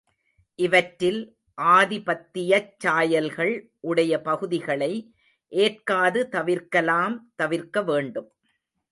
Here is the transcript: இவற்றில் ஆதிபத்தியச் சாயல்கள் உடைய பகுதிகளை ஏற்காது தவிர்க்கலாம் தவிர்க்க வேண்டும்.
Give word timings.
இவற்றில் 0.59 1.19
ஆதிபத்தியச் 1.57 2.71
சாயல்கள் 2.77 3.51
உடைய 3.79 4.21
பகுதிகளை 4.21 5.13
ஏற்காது 5.51 6.29
தவிர்க்கலாம் 6.29 7.15
தவிர்க்க 7.35 7.81
வேண்டும். 7.81 8.29